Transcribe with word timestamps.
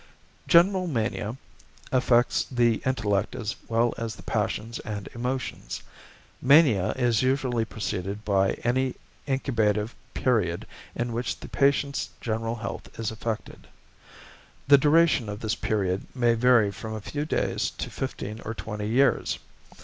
=General 0.47 0.87
Mania= 0.87 1.37
affects 1.91 2.45
the 2.45 2.81
intellect 2.87 3.35
as 3.35 3.55
well 3.67 3.93
as 3.99 4.15
the 4.15 4.23
passions 4.23 4.79
and 4.79 5.07
emotions. 5.13 5.83
Mania 6.41 6.93
is 6.93 7.21
usually 7.21 7.65
preceded 7.65 8.25
by 8.25 8.57
an 8.63 8.95
incubative 9.27 9.91
period 10.15 10.65
in 10.95 11.13
which 11.13 11.39
the 11.39 11.47
patient's 11.47 12.09
general 12.19 12.55
health 12.55 12.99
is 12.99 13.11
affected. 13.11 13.67
The 14.67 14.79
duration 14.79 15.29
of 15.29 15.39
this 15.39 15.53
period 15.53 16.07
may 16.15 16.33
vary 16.33 16.71
from 16.71 16.95
a 16.95 16.99
few 16.99 17.23
days 17.23 17.69
to 17.69 17.91
fifteen 17.91 18.41
or 18.43 18.55
twenty 18.55 18.87
years. 18.89 19.37